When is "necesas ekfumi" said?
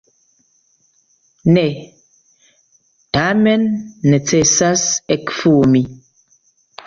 4.13-5.83